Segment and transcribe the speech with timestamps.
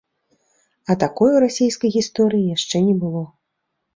[0.93, 3.21] А такой у расейскай гісторыі яшчэ не было.